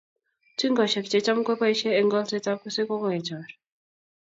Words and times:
Tingoshek 0.57 1.05
che 1.11 1.19
cham 1.25 1.39
keboishe 1.45 1.89
eng' 1.99 2.11
kolset 2.13 2.45
ab 2.51 2.59
keswek 2.63 2.87
ko 2.89 2.95
kokechor 3.01 3.47